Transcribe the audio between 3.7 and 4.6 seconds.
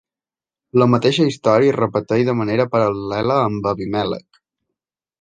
Abimèlec.